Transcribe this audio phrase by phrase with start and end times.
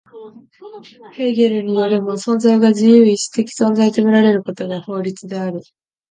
[1.11, 5.61] ヘーゲルによるも、存在が自由意志的存在と見られることが法律である。